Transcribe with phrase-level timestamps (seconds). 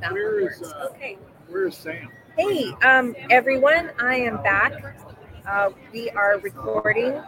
[0.00, 1.18] That Where one uh, Okay.
[1.48, 2.08] Where's Sam?
[2.36, 4.72] Hey, um, everyone, I am back.
[5.46, 7.20] Uh, we are recording,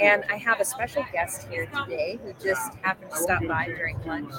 [0.00, 4.00] and I have a special guest here today who just happened to stop by during
[4.04, 4.32] lunch.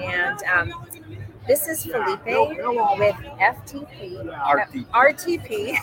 [0.00, 0.86] And um,
[1.46, 4.24] this is Felipe with FTP,
[4.54, 4.90] RT.
[4.92, 5.76] RTP,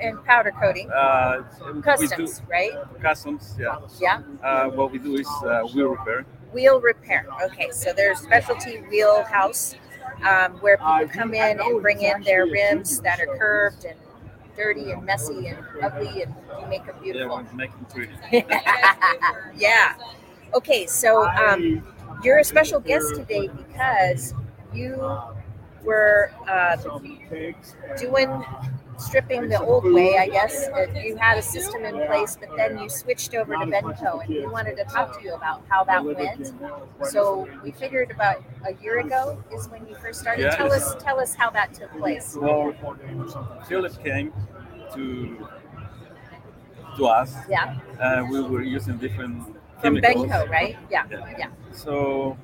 [0.00, 1.42] and powder coating Uh,
[1.82, 2.72] customs, do right?
[3.02, 3.76] customs, yeah.
[4.00, 6.24] Yeah, Uh, what we do is uh, wheel repair.
[6.52, 7.26] Wheel repair.
[7.44, 9.74] Okay, so there's specialty wheel house
[10.28, 13.98] um, where people come in and bring in their rims that are curved and
[14.56, 17.44] dirty and messy and ugly, and you make them beautiful.
[17.50, 18.12] we make them pretty.
[19.56, 19.94] yeah.
[20.54, 21.82] Okay, so um,
[22.22, 24.34] you're a special guest today because
[24.74, 24.96] you
[25.82, 26.76] were uh,
[27.96, 28.44] doing
[29.00, 30.68] stripping the old way, I guess.
[31.04, 34.46] You had a system in place, but then you switched over to Benco, and we
[34.46, 36.52] wanted to talk to you about how that went.
[37.02, 40.42] So we figured about a year ago is when you first started.
[40.42, 42.36] Yeah, tell us, tell us how that took place.
[42.38, 42.74] Well,
[43.68, 44.32] Philip came
[44.94, 45.48] to
[46.96, 49.44] to us, Yeah, and we were using different
[49.80, 50.26] from chemicals.
[50.26, 50.76] Benco, right?
[50.90, 51.34] Yeah, Yeah.
[51.38, 51.48] yeah.
[51.72, 52.36] So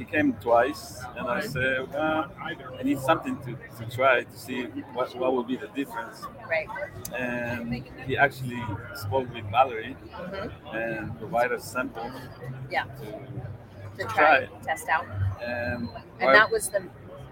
[0.00, 2.32] he came twice, and I said, well,
[2.78, 4.62] I need something to, to try to see
[4.96, 6.22] what, what will be the difference.
[6.48, 6.66] Right.
[7.14, 8.62] And he actually
[8.94, 12.12] spoke with Valerie hmm and provided samples
[12.70, 12.84] Yeah.
[12.84, 13.06] to,
[13.98, 15.04] To Try try test out.
[15.44, 15.88] and,
[16.20, 16.82] And that was the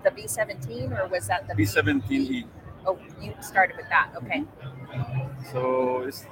[0.04, 2.44] the B17 or was that the B17E.
[2.86, 4.08] Oh, you started with that.
[4.20, 4.44] Okay.
[5.52, 5.60] So
[6.08, 6.22] it's,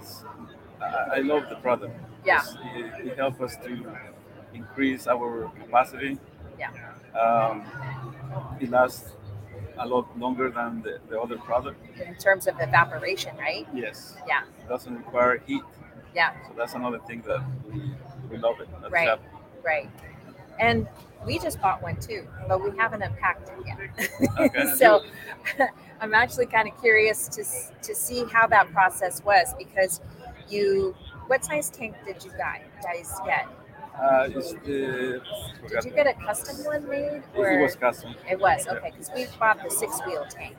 [0.81, 1.94] I I love the product.
[2.31, 2.43] Yeah.
[2.43, 3.72] It's- It, it helps us to
[4.55, 6.19] increase our capacity.
[6.59, 6.71] Yeah.
[7.19, 7.65] Um,
[8.61, 9.12] it lasts
[9.78, 11.78] a lot longer than the, the other product.
[12.00, 13.67] In terms of evaporation, right?
[13.75, 14.17] Yes.
[14.27, 14.43] Yeah.
[14.61, 15.62] It doesn't require heat.
[16.15, 16.33] Yeah.
[16.49, 17.95] So that's another thing that we,
[18.31, 18.69] we love it.
[18.84, 19.06] at Right.
[19.06, 19.22] Shop.
[19.62, 19.91] Right.
[20.59, 20.89] And
[21.27, 24.31] we just bought one too, but we haven't unpacked it yet.
[24.39, 24.75] Okay.
[24.77, 25.03] so
[26.00, 27.45] I'm actually kind of curious to
[27.87, 30.00] to see how that process was because
[30.49, 30.95] you
[31.27, 33.47] what size tank did you guys guys get?
[33.97, 35.23] Uh, the,
[35.69, 38.15] Did you get a custom one made It was custom.
[38.29, 40.57] it was okay because we bought the six wheel tank.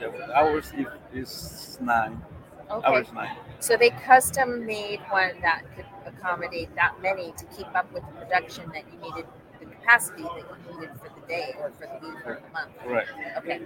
[0.00, 2.22] Yeah, ours is, is nine.
[2.70, 2.86] Okay.
[2.86, 3.36] Ours nine.
[3.58, 8.24] So they custom made one that could accommodate that many to keep up with the
[8.24, 9.26] production that you needed,
[9.58, 12.70] the capacity that you needed for the day or for the week or the month.
[12.86, 13.06] Right.
[13.36, 13.60] Okay.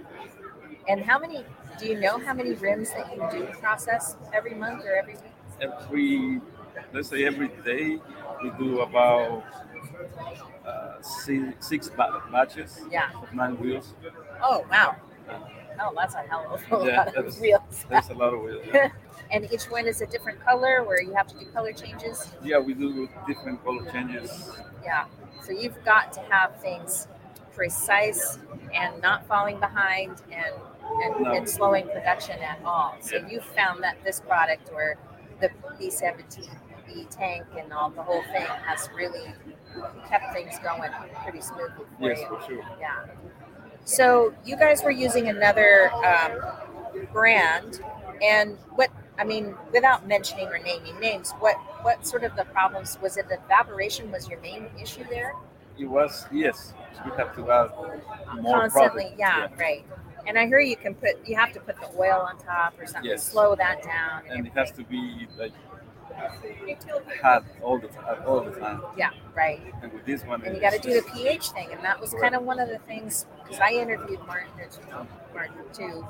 [0.89, 1.45] And how many,
[1.79, 5.31] do you know how many rims that you do process every month or every week?
[5.61, 6.41] every
[6.93, 7.99] let's say every day
[8.43, 9.43] we do about
[10.65, 13.09] uh, six, six ba- batches Yeah.
[13.21, 13.93] of nine wheels.
[14.41, 14.95] Oh, wow.
[15.79, 17.85] Oh, that's a hell of a Yeah, lot of that's- wheels.
[17.89, 18.65] There's a lot of wheels.
[19.31, 22.31] And each one is a different color where you have to do color changes?
[22.43, 24.51] Yeah, we do different color changes.
[24.83, 25.05] Yeah.
[25.41, 27.07] So you've got to have things
[27.55, 28.37] precise
[28.71, 30.53] and not falling behind and
[31.03, 31.31] and, No.
[31.33, 32.95] and slowing production at all.
[32.99, 33.27] So Yeah.
[33.27, 34.95] you found that this product or
[35.39, 39.33] the B17B tank and all the whole thing has really
[40.09, 40.91] kept things going
[41.23, 42.27] pretty smoothly for Yes, you.
[42.27, 42.63] for sure.
[42.79, 43.05] Yeah.
[43.83, 46.39] So you guys were using another um,
[47.13, 47.81] brand,
[48.21, 52.97] and what I mean, without mentioning or naming names, what what sort of the problems
[53.01, 53.25] was it?
[53.29, 55.33] Evaporation was your main issue there.
[55.77, 56.73] It was yes.
[57.03, 57.69] We have to add
[58.41, 59.19] more Constantly, product.
[59.19, 59.85] yeah, right.
[60.27, 62.85] And I hear you can put you have to put the oil on top or
[62.85, 63.23] something, Yes.
[63.23, 64.23] slow that down.
[64.29, 65.51] And, and it has to be like
[67.21, 68.81] hot all the time, all the time.
[68.97, 69.61] yeah, right.
[69.81, 72.13] And with this one, And you got to do the pH thing, and that was
[72.21, 76.05] kind of one of the things because I interviewed Martin, as you know, Martin too,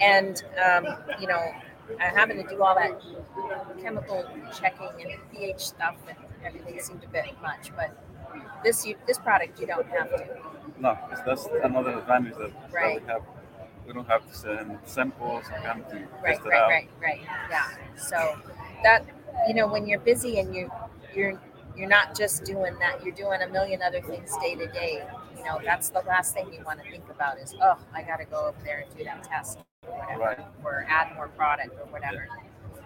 [0.00, 0.86] and um,
[1.20, 1.52] you know,
[2.00, 3.00] I happened to do all that
[3.82, 4.24] chemical
[4.58, 7.70] checking and pH stuff, and everything seemed a bit much.
[7.76, 7.90] But
[8.64, 10.26] this you, this product you don't have to.
[10.78, 10.96] No,
[11.26, 13.22] that's another advantage that, that we have.
[13.90, 15.46] We don't have to send samples.
[15.48, 16.68] We have to Right, test it right, out.
[16.68, 17.20] right, right.
[17.50, 17.66] Yeah.
[17.96, 18.38] So
[18.84, 19.04] that
[19.48, 20.70] you know, when you're busy and you
[21.12, 21.40] you're
[21.76, 25.02] you're not just doing that, you're doing a million other things day to day.
[25.36, 28.18] You know, that's the last thing you want to think about is, oh, I got
[28.18, 29.58] to go over there and do that test
[29.88, 30.38] or whatever, Right.
[30.62, 32.28] or add more product or whatever.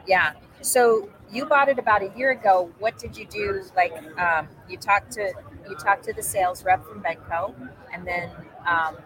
[0.07, 0.33] Yeah.
[0.63, 2.71] So you bought it about a year ago.
[2.79, 3.63] What did you do?
[3.77, 5.35] Like, um, you talked to
[5.69, 7.55] you talked to the sales rep from Benco,
[7.93, 8.31] and then
[8.67, 8.97] um,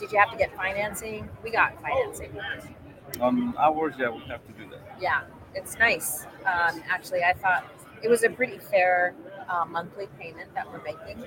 [0.00, 1.28] did you have to get financing?
[1.44, 2.36] We got financing.
[3.20, 4.98] Um, ours, yeah, we have to do that.
[5.00, 5.22] Yeah,
[5.54, 6.24] it's nice.
[6.46, 7.64] Um, actually, I thought
[8.02, 9.14] it was a pretty fair
[9.48, 11.24] uh, monthly payment that we're making.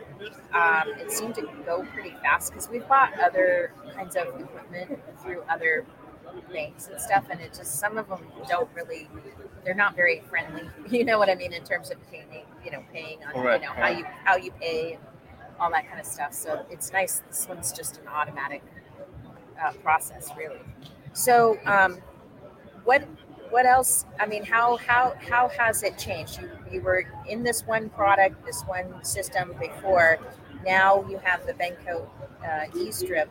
[0.54, 5.44] Um, it seemed to go pretty fast because we've bought other kinds of equipment through
[5.50, 5.86] other
[6.52, 9.08] banks and stuff, and it just some of them don't really.
[9.64, 10.64] They're not very friendly.
[10.90, 13.70] You know what I mean in terms of paying, you know, paying on Correct, you
[13.70, 14.98] know how you how you pay.
[15.60, 16.34] All that kind of stuff.
[16.34, 17.22] So it's nice.
[17.28, 18.64] This one's just an automatic
[19.64, 20.60] uh, process, really.
[21.14, 22.00] So, um,
[22.84, 23.04] what
[23.50, 24.06] what else?
[24.20, 26.42] I mean, how how how has it changed?
[26.42, 30.18] You you were in this one product, this one system before.
[30.66, 32.08] Now you have the Benco
[32.44, 33.30] uh, E-strip.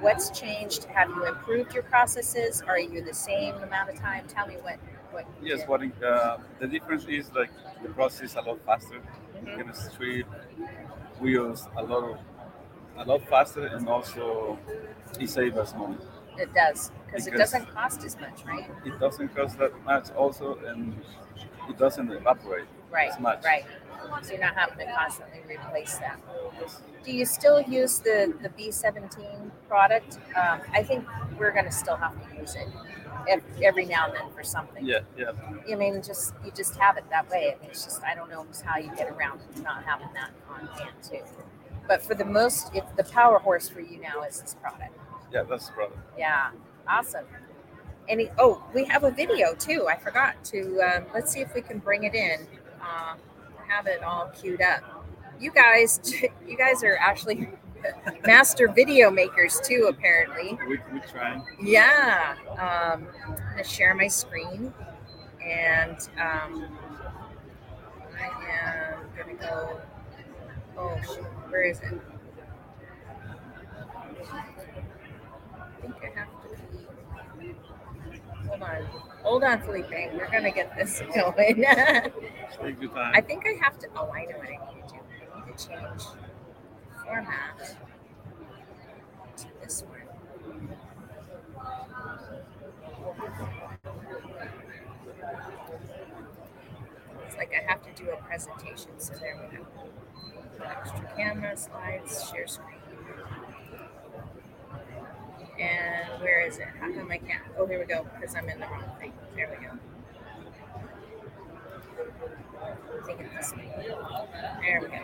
[0.00, 0.84] What's changed?
[0.84, 2.62] Have you improved your processes?
[2.66, 4.26] Are you the same amount of time?
[4.26, 4.78] Tell me what
[5.10, 5.26] what.
[5.42, 7.50] Yes, what uh, the difference is like
[7.82, 9.00] the process is a lot faster.
[9.44, 9.58] Mhm.
[9.58, 10.26] You can strip
[11.20, 12.18] wheels a lot of,
[12.96, 14.58] a lot faster, and also
[15.18, 15.96] it saves us money.
[16.38, 18.70] It does because it doesn't cost as much, right?
[18.84, 20.94] It doesn't cost that much, also, and
[21.68, 23.44] it doesn't evaporate Right, as much.
[23.44, 23.64] right.
[24.22, 26.18] So you're not having to constantly replace that.
[27.04, 30.18] Do you still use the the B17 product?
[30.36, 31.04] Um, I think
[31.38, 32.68] we're going to still have to use it
[33.62, 34.84] every now and then for something.
[34.84, 35.32] Yeah, yeah.
[35.70, 37.54] I mean, just you just have it that way.
[37.56, 40.66] I mean, it's just I don't know how you get around not having that on
[40.78, 41.22] hand too.
[41.88, 44.96] But for the most, if the power horse for you now is this product.
[45.32, 46.00] Yeah, that's the problem.
[46.16, 46.50] Yeah,
[46.86, 47.24] awesome.
[48.08, 48.30] Any?
[48.38, 49.86] Oh, we have a video too.
[49.88, 50.80] I forgot to.
[50.80, 52.46] Um, let's see if we can bring it in.
[52.80, 53.14] Uh,
[53.68, 55.06] have it all queued up.
[55.38, 56.00] You guys,
[56.46, 57.48] you guys are actually
[58.26, 60.58] master video makers too, apparently.
[60.68, 61.42] We, we're trying.
[61.62, 62.34] Yeah.
[62.50, 64.72] Um, I'm gonna share my screen,
[65.44, 66.66] and um,
[68.18, 69.80] I am gonna go.
[70.76, 72.00] Oh, shoot, where is it?
[74.32, 74.44] I
[75.80, 76.56] think I have to.
[78.48, 78.84] Hold on,
[79.22, 79.90] hold on, Felipe.
[79.90, 81.64] We're gonna get this going.
[82.62, 83.12] Take your time.
[83.14, 83.88] I think I have to.
[83.96, 85.00] Oh, I know what I need to do.
[85.34, 86.29] I need to change
[87.10, 87.76] format
[89.36, 89.98] to this one.
[97.26, 99.64] It's like I have to do a presentation, so there we go.
[100.64, 102.78] Extra camera, slides, share screen.
[105.58, 106.68] And where is it?
[106.78, 107.42] How come I can't?
[107.58, 109.12] Oh, here we go, because I'm in the wrong thing.
[109.34, 109.72] There we go.
[114.62, 115.00] There we go.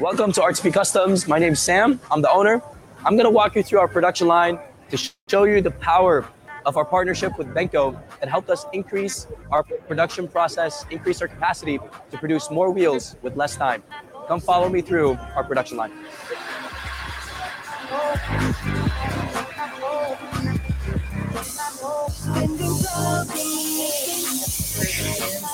[0.00, 1.26] Welcome to RTP Customs.
[1.26, 2.00] My name is Sam.
[2.10, 2.62] I'm the owner.
[3.04, 4.58] I'm going to walk you through our production line
[4.90, 6.28] to show you the power
[6.66, 11.78] of our partnership with Benco that helped us increase our production process, increase our capacity
[12.10, 13.82] to produce more wheels with less time.
[14.28, 15.92] Come follow me through our production line.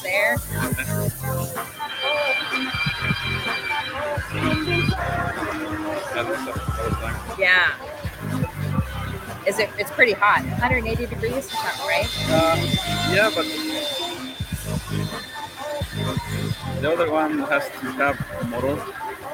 [0.03, 0.37] There.
[6.15, 7.39] That was the first.
[7.39, 7.75] Yeah.
[9.47, 9.69] Is it?
[9.79, 10.43] It's pretty hot.
[10.45, 12.09] 180 degrees or something, right?
[12.31, 12.57] Uh,
[13.13, 13.45] yeah, but
[16.81, 18.81] the other one has to have a motor.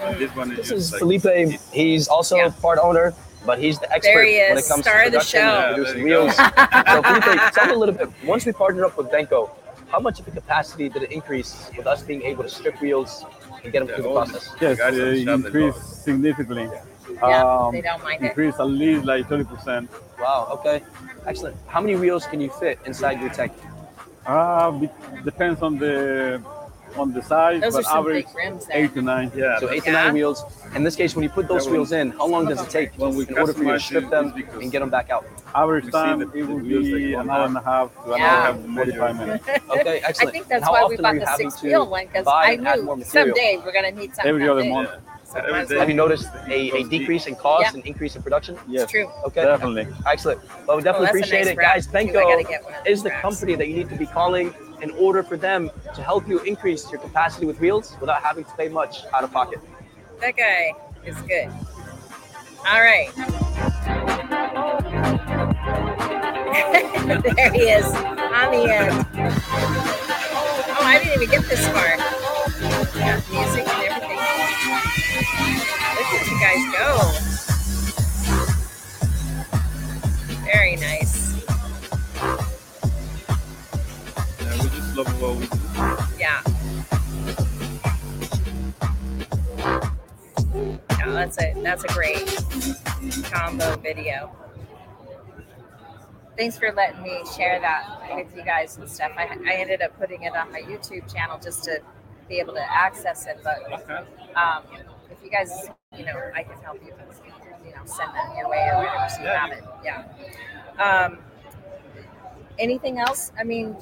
[0.03, 1.61] and This one is This just is like Felipe.
[1.73, 2.51] He's also Yeah.
[2.63, 3.15] part owner,
[3.47, 5.41] but he's the expert There he when is, it comes star to of the production
[5.41, 5.47] show.
[5.47, 6.35] and Yeah, producing wheels.
[6.37, 8.09] so Felipe, tell me a little bit.
[8.25, 9.51] Once we partnered up with Benco,
[9.89, 13.25] how much of the capacity did it increase with us being able to strip wheels
[13.63, 14.55] and get them through the process?
[14.61, 15.97] Yes, guys uh, that shop the increased doors.
[16.05, 16.71] significantly.
[17.15, 18.39] Yeah, Um, they don't mind it.
[18.39, 19.89] at least like 30%.
[20.21, 20.49] Wow.
[20.53, 20.83] Okay.
[21.27, 21.57] Excellent.
[21.67, 23.53] How many wheels can you fit inside your tank?
[24.27, 24.71] Uh,
[25.25, 26.41] depends on the
[26.97, 28.77] on the side, Those are some average big rims there.
[28.85, 29.31] eight to nine.
[29.35, 30.05] Yeah, So that's- eight to Yeah.
[30.05, 30.45] nine wheels.
[30.75, 32.71] In this case, when you put those That one- wheels in, how long does it
[32.71, 34.71] take When we in order for you to customize strip it, them it's because- and
[34.73, 35.25] get them back out?
[35.55, 37.57] Average We see time the- it the will wheels be like an one hour and
[37.57, 38.25] a half to an Yeah.
[38.27, 39.45] hour and a half, 45 minutes.
[39.49, 39.53] Okay.
[39.59, 39.87] Excellent.
[40.05, 40.33] I Excellent.
[40.33, 42.07] think that's And how why we often bought you the having six to wheel one
[42.07, 43.37] because buy I and add more knew material?
[43.37, 44.29] someday we're gonna need something.
[44.29, 44.73] Every other big.
[44.73, 44.91] month.
[45.25, 45.75] So Every might as day.
[45.77, 45.81] well.
[45.83, 47.71] Have you noticed a, a decrease in cost Yeah.
[47.75, 48.57] and increase in production?
[48.67, 49.09] Yes, true.
[49.27, 49.43] Okay.
[49.45, 49.87] definitely.
[50.05, 50.41] Excellent.
[50.67, 51.87] Well, we definitely Oh, that's a appreciate nice it, wrap, guys.
[51.87, 51.97] too.
[51.99, 53.23] I Benco gotta get one of those is the wraps.
[53.23, 54.53] company that you need to be calling
[54.83, 58.51] in order for them to help you increase your capacity with wheels without having to
[58.53, 59.61] pay much out of pocket.
[60.21, 60.73] That guy
[61.05, 61.51] is good.
[62.67, 63.11] All right.
[67.37, 69.07] there he is on the end.
[70.73, 71.97] Oh, I didn't even get this far.
[72.99, 74.19] Got music and everything.
[75.97, 77.30] Look at you guys go.
[85.07, 86.19] Yeah, we just love what we do.
[86.19, 86.43] Yeah.
[90.99, 92.27] Yeah, that's a that's a great
[93.31, 94.33] combo video.
[96.37, 99.13] Thanks for letting me share that with you guys and stuff.
[99.17, 101.81] I, I ended up putting it on my YouTube channel just to
[102.29, 103.41] be able to access it.
[103.45, 103.59] But
[104.37, 104.63] um,
[105.11, 106.95] if you guys, you know, I can help you,
[107.65, 109.47] you know, send them your way or whatever, so you Yeah.
[109.47, 109.65] have it.
[109.85, 110.05] Yeah.
[110.83, 111.19] Um,
[112.59, 113.33] anything else?
[113.39, 113.77] I mean,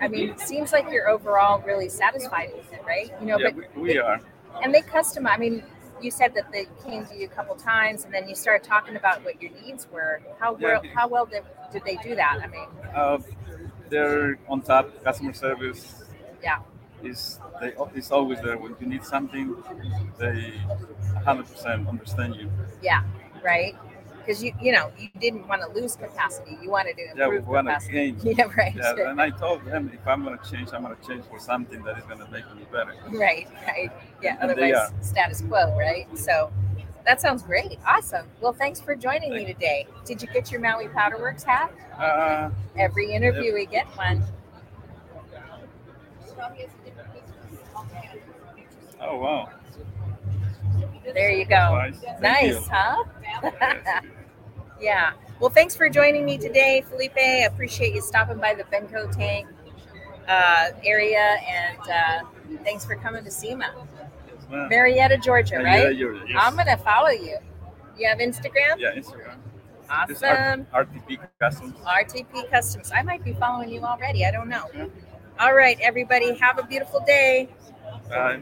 [0.00, 3.10] I mean, it seems like you're overall really satisfied with it, right?
[3.20, 4.20] You know, yeah, but we, we are.
[4.62, 5.30] and they customize.
[5.34, 5.62] I mean,
[6.02, 8.96] you said that they came to you a couple times, and then you started talking
[8.96, 10.20] about what your needs were.
[10.38, 10.68] How Yeah.
[10.68, 12.40] well how well did, did they do that?
[12.42, 13.18] I mean, Uh,
[13.88, 14.86] they're on top.
[15.04, 16.02] Customer service
[16.42, 16.58] yeah,
[17.02, 19.54] is they is always there when you need something.
[20.18, 20.60] They
[21.24, 22.50] 100% understand you.
[22.82, 23.02] yeah,
[23.42, 23.74] right.
[24.24, 26.56] Because you you know you didn't want to lose capacity.
[26.62, 27.92] You wanted to Yeah, we improve want to capacity.
[27.92, 28.20] gain.
[28.36, 28.74] Yeah, right.
[28.74, 31.98] Yeah, and I told them if I'm gonna change, I'm gonna change for something that
[31.98, 32.94] is gonna make me better.
[33.10, 33.92] Right, right.
[34.22, 36.06] Yeah, And otherwise status quo, right?
[36.16, 36.50] So
[37.04, 37.78] that sounds great.
[37.86, 38.26] Awesome.
[38.40, 39.86] Well, thanks for joining me today.
[40.06, 41.72] Did you get your Maui powderworks hat?
[41.98, 44.22] Uh, Every interview we get one.
[49.00, 49.48] oh wow,
[51.12, 51.56] There you go.
[51.56, 51.96] nice.
[52.20, 53.04] Nice, huh?
[54.80, 55.12] Yeah.
[55.40, 57.16] Well, thanks for joining me today, Felipe.
[57.16, 59.46] I appreciate you stopping by the Benco Tank
[60.28, 63.72] uh, area, and uh, thanks for coming to SEMA,
[64.50, 64.70] Yes.
[64.70, 65.96] Marietta, Georgia, Yeah, right?
[65.96, 66.38] you're- yes.
[66.40, 67.36] I'm gonna follow you.
[67.96, 68.78] You have Instagram?
[68.78, 69.36] Yeah, Instagram.
[69.88, 70.66] Awesome.
[70.72, 71.74] R- RTP Customs.
[71.86, 72.90] RTP Customs.
[72.94, 74.24] I might be following you already.
[74.24, 74.64] I don't know.
[75.38, 76.34] All right, everybody.
[76.34, 77.48] Have a beautiful day.
[78.08, 78.40] Bye.